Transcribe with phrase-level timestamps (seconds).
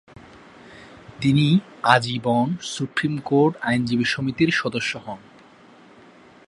[1.21, 1.59] তিনি
[1.83, 5.19] আজীবন supreme court আইনজীবী সমিতির সদস্য হন।